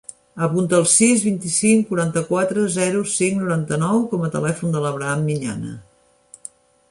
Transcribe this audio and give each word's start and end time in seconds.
Apunta 0.45 0.77
el 0.83 0.85
sis, 0.91 1.25
vint-i-cinc, 1.27 1.83
quaranta-quatre, 1.89 2.63
zero, 2.77 3.03
cinc, 3.17 3.37
noranta-nou 3.43 4.01
com 4.13 4.25
a 4.29 4.33
telèfon 4.37 4.75
de 4.77 4.83
l'Abraham 4.87 5.21
Miñana. 5.31 5.77